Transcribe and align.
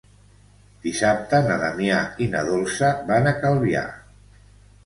Dissabte 0.85 1.41
na 1.49 1.59
Damià 1.65 1.99
i 2.27 2.31
na 2.33 2.43
Dolça 2.49 2.91
van 3.13 3.33
a 3.33 3.35
Calvià. 3.45 3.85